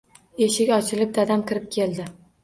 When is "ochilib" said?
0.77-1.11